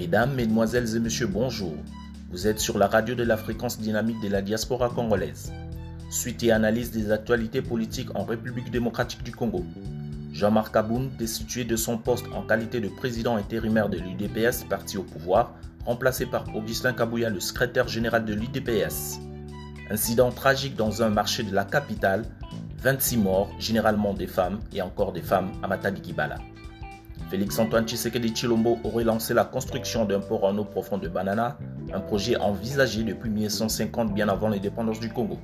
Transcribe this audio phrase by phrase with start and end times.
[0.00, 1.74] Mesdames, Mesdemoiselles et Messieurs, bonjour.
[2.30, 5.52] Vous êtes sur la radio de la fréquence dynamique de la diaspora congolaise.
[6.08, 9.62] Suite et analyse des actualités politiques en République démocratique du Congo.
[10.32, 15.02] Jean-Marc Aboun, destitué de son poste en qualité de président intérimaire de l'UDPS, parti au
[15.02, 15.52] pouvoir,
[15.84, 19.20] remplacé par Augustin Kabouya, le secrétaire général de l'UDPS.
[19.90, 22.24] Incident tragique dans un marché de la capitale,
[22.78, 26.38] 26 morts, généralement des femmes et encore des femmes à Matadi Kibala.
[27.30, 31.56] Félix-Antoine Tshisekedi Chilombo aurait lancé la construction d'un port en eau profonde de Banana,
[31.94, 35.38] un projet envisagé depuis 1950 bien avant l'indépendance du Congo.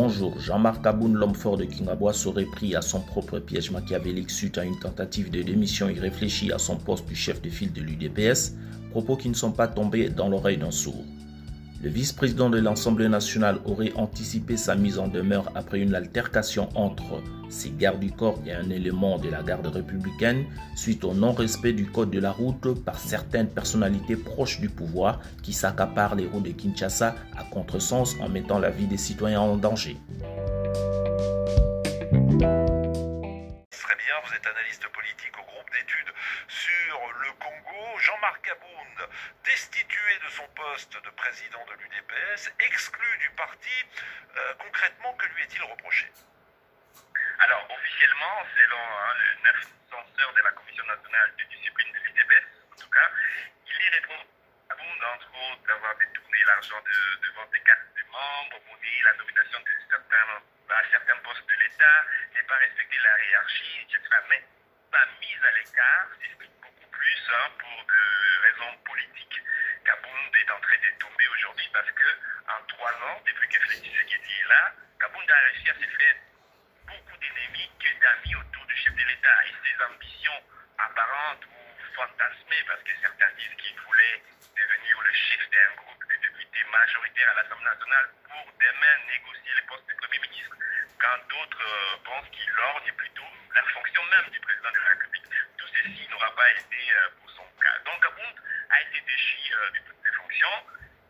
[0.00, 4.56] Bonjour, Jean-Marc Aboun, l'homme fort de Kingabwa, serait pris à son propre piège machiavélique suite
[4.56, 8.54] à une tentative de démission irréfléchie à son poste du chef de file de l'UDPS,
[8.92, 11.04] propos qui ne sont pas tombés dans l'oreille d'un sourd.
[11.80, 17.22] Le vice-président de l'Assemblée nationale aurait anticipé sa mise en demeure après une altercation entre
[17.50, 21.86] ses gardes du corps et un élément de la garde républicaine suite au non-respect du
[21.86, 26.50] code de la route par certaines personnalités proches du pouvoir qui s'accaparent les routes de
[26.50, 29.96] Kinshasa à contresens en mettant la vie des citoyens en danger.
[34.24, 36.12] Vous êtes analyste politique au groupe d'études
[36.48, 37.98] sur le Congo.
[37.98, 39.08] Jean-Marc Abound,
[39.44, 43.84] destitué de son poste de président de l'UDPS, exclu du parti,
[44.36, 46.10] euh, concrètement, que lui est-il reproché?
[47.38, 52.46] Alors, officiellement, selon hein, le neuf censeur de la Commission nationale de discipline de l'UDPS,
[52.72, 53.10] en tout cas,
[53.66, 58.58] il à Abound, entre autres, d'avoir détourné l'argent de, de vente des cartes des membres,
[58.68, 60.42] maudit la nomination de certains,
[60.74, 64.00] à certains postes de l'État, n'est pas respecté la hiérarchie, etc.
[64.28, 64.44] Mais
[64.90, 68.02] pas mise à l'écart, s'explique beaucoup plus hein, pour de
[68.42, 69.40] raisons politiques.
[69.84, 72.08] Kabound est en train de tomber aujourd'hui parce que
[72.48, 76.16] en trois ans, depuis que Félix Tshisekedi est là, Kabound a réussi à se faire
[76.86, 80.40] beaucoup d'ennemis que d'amis autour du chef de l'État et ses ambitions
[80.78, 84.22] apparentes ou fantasmées, parce que certains disent qu'il voulait
[84.56, 85.87] devenir le chef d'un groupe
[87.24, 90.54] à l'Assemblée nationale pour demain négocier les postes de Premier ministre,
[91.02, 95.26] quand d'autres euh, pensent qu'il orgne plutôt la fonction même du président de la République.
[95.58, 97.74] Tout ceci n'aura pas été euh, pour son cas.
[97.84, 98.36] Donc Abound
[98.70, 100.56] a été déchu euh, de toutes ses fonctions,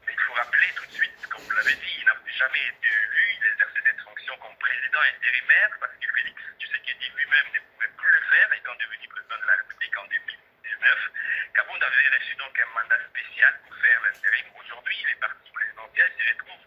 [0.06, 2.88] mais il faut rappeler tout de suite, comme vous l'avez dit, il n'a jamais été
[2.88, 7.92] élu, il exerçait cette fonction comme président intérimaire, parce que Félix Tshisekedi lui-même ne pouvait
[7.92, 11.10] plus le faire, étant devenu président de la République en 2019.
[11.54, 14.46] Kabound avait reçu donc un mandat spécial pour faire l'intérim.
[14.54, 16.66] Aujourd'hui, les partis présidentiels se retrouvent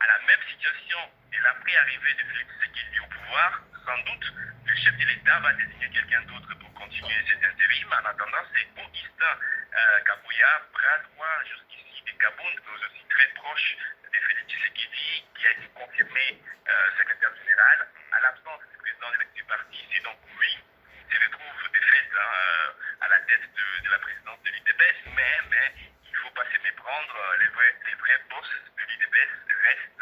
[0.00, 3.62] à la même de l'après-arrivée de Félix Tshisekedi au pouvoir.
[3.86, 4.26] Sans doute,
[4.66, 7.88] le chef de l'État va désigner quelqu'un d'autre pour continuer cet intérim.
[7.88, 9.34] En attendant, c'est Augustin
[9.72, 15.46] euh, Kabouya, bras droit jusqu'ici de Kabound, mais aussi très proche de Félix Tshisekedi, qui
[15.46, 17.88] a été confirmé euh, secrétaire général.
[18.12, 20.60] À l'absence du président du parti, c'est donc lui
[21.08, 25.08] qui se retrouve de fait hein, à la tête de, de la présidence de l'UDPS,
[25.16, 25.72] mais,
[26.04, 29.32] il ne faut pas se méprendre, les vrais, les vrais boss de l'UDPS
[29.64, 29.99] restent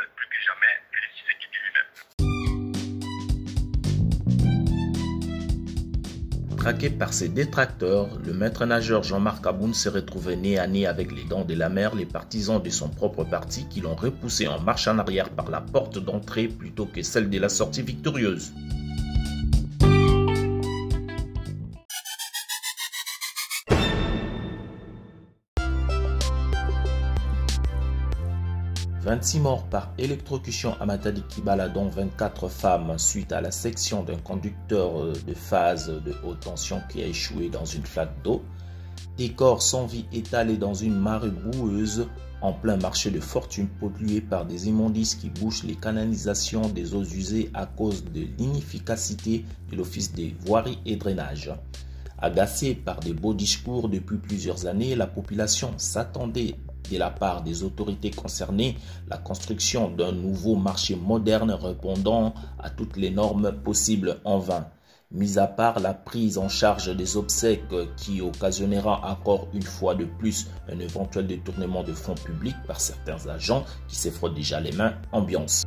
[6.59, 11.13] Traqué par ses détracteurs, le maître nageur Jean-Marc Aboun s'est retrouvé nez à nez avec
[11.13, 14.61] les dents de la mer, les partisans de son propre parti qui l'ont repoussé en
[14.61, 18.53] marche en arrière par la porte d'entrée plutôt que celle de la sortie victorieuse.
[29.03, 34.17] «26 morts par électrocution à Matadi Kibala, dont 24 femmes, suite à la section d'un
[34.17, 38.43] conducteur de phase de haute tension qui a échoué dans une flaque d'eau.
[39.17, 42.09] Des corps sans vie étalés dans une marée boueuse
[42.41, 47.05] en plein marché de fortune pollué par des immondices qui bouchent les canalisations des eaux
[47.05, 51.53] usées à cause de l'inefficacité de l'Office des voiries et drainage.
[52.19, 56.57] Agacée par des beaux discours depuis plusieurs années, la population s'attendait
[56.91, 58.77] de la part des autorités concernées
[59.09, 64.67] la construction d'un nouveau marché moderne répondant à toutes les normes possibles en vain.
[65.11, 67.63] Mis à part la prise en charge des obsèques
[67.97, 73.27] qui occasionnera encore une fois de plus un éventuel détournement de fonds publics par certains
[73.27, 75.65] agents qui se déjà les mains, ambiance.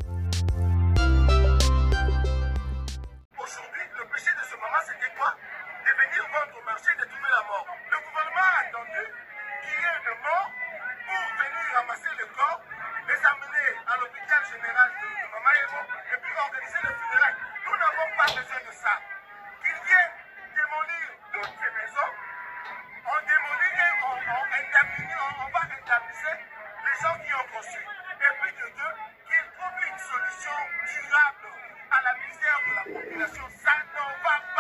[26.91, 27.87] les gens qui ont construit.
[27.87, 28.95] Et puis de deux,
[29.27, 30.57] qu'ils trouvent une solution
[30.91, 31.47] durable
[31.91, 33.45] à la misère de la population.
[33.63, 34.50] Ça va pas.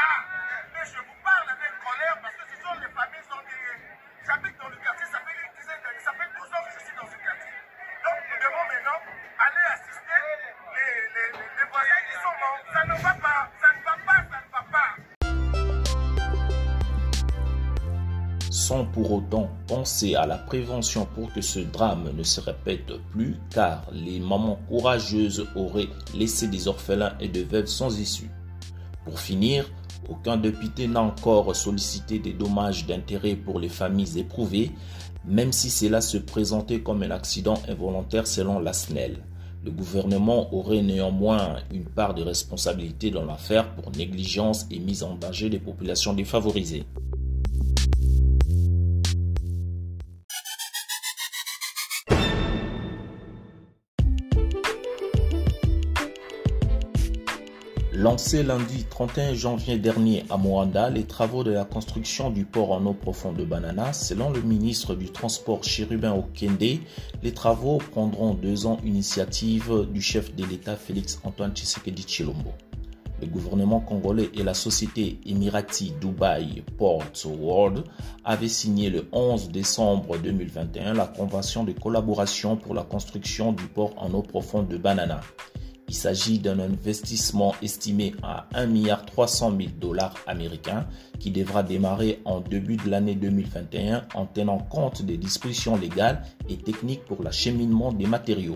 [18.93, 23.85] Pour autant penser à la prévention pour que ce drame ne se répète plus, car
[23.91, 28.29] les mamans courageuses auraient laissé des orphelins et de veuves sans issue.
[29.05, 29.65] Pour finir,
[30.09, 34.71] aucun député n'a encore sollicité des dommages d'intérêt pour les familles éprouvées,
[35.25, 39.23] même si cela se présentait comme un accident involontaire selon la SNEL.
[39.63, 45.13] Le gouvernement aurait néanmoins une part de responsabilité dans l'affaire pour négligence et mise en
[45.13, 46.83] danger des populations défavorisées.
[58.01, 62.83] Lancé lundi 31 janvier dernier à Moanda, les travaux de la construction du port en
[62.87, 66.79] eau profonde de Banana, selon le ministre du Transport Chérubin Okende,
[67.21, 72.53] les travaux prendront deux ans initiative du chef de l'État Félix Antoine Tshisekedi Chilombo.
[73.21, 77.83] Le gouvernement congolais et la société Emirati Dubai Ports World
[78.25, 83.93] avaient signé le 11 décembre 2021 la convention de collaboration pour la construction du port
[83.97, 85.21] en eau profonde de Banana.
[85.91, 89.03] Il s'agit d'un investissement estimé à 1,3 milliard
[89.77, 90.87] dollars américains
[91.19, 96.55] qui devra démarrer en début de l'année 2021 en tenant compte des dispositions légales et
[96.55, 98.55] techniques pour l'acheminement des matériaux.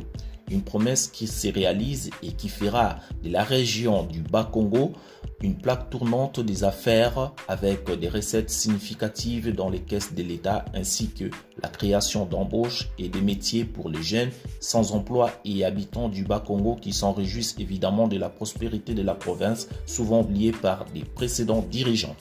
[0.50, 4.94] Une promesse qui se réalise et qui fera de la région du Bas-Congo
[5.42, 11.10] une plaque tournante des affaires avec des recettes significatives dans les caisses de l'État ainsi
[11.10, 11.26] que
[11.62, 16.76] la création d'embauches et des métiers pour les jeunes sans emploi et habitants du Bas-Congo
[16.76, 21.66] qui s'en réjouissent évidemment de la prospérité de la province, souvent oubliée par des précédents
[21.70, 22.16] dirigeants.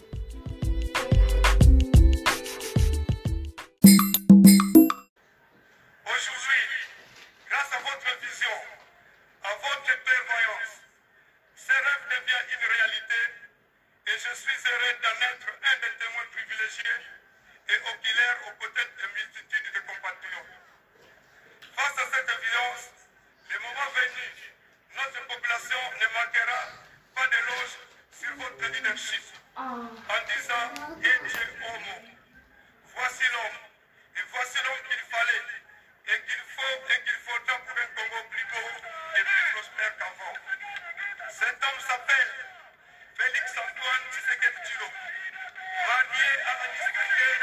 [29.04, 29.60] Ah.
[29.60, 31.46] En disant, eh et Dieu
[32.94, 33.60] voici l'homme,
[34.16, 35.44] et voici l'homme qu'il fallait,
[36.08, 38.68] et qu'il faut, et qu'il faudra pour un Congo plus beau
[39.16, 40.36] et plus prospère qu'avant.
[41.28, 42.32] Cet homme s'appelle
[43.18, 47.40] Félix Antoine Tshisekedi Turo, marié à la discrétion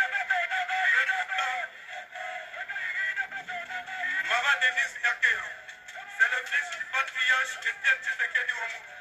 [4.30, 5.50] Maman Denise Yakero,
[6.18, 9.01] c'est le fils du patriarche Etienne Tshisekedi Oumou.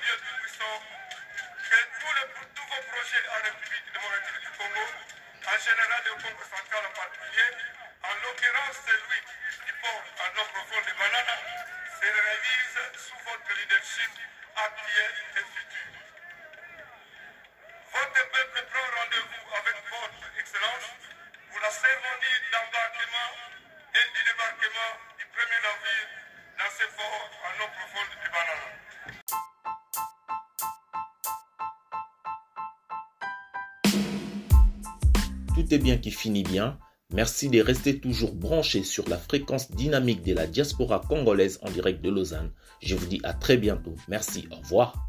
[0.00, 0.76] bien du Buisson,
[1.62, 4.86] fait tous les projets en République démocratique du Congo,
[5.46, 7.50] en général au Congo central en particulier,
[8.04, 9.20] en l'occurrence celui
[9.64, 11.36] du port en eau profonde de Banana,
[11.96, 14.12] se réalise sous votre leadership
[14.56, 15.88] appuyé et futur.
[17.92, 20.88] Votre peuple prend rendez-vous avec votre excellence
[21.48, 23.30] pour la cérémonie d'embarquement
[23.96, 26.08] et du débarquement du premier navire
[26.58, 28.85] dans ce port en eau profonde du Banana.
[35.72, 36.78] Est bien qui finit bien.
[37.12, 42.02] Merci de rester toujours branché sur la fréquence dynamique de la diaspora congolaise en direct
[42.02, 42.50] de Lausanne.
[42.82, 43.94] Je vous dis à très bientôt.
[44.08, 45.05] Merci, au revoir.